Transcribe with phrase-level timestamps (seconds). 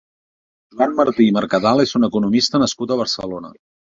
[0.77, 3.55] Joan Martí i Mercadal és un economista nascut a Barcelona.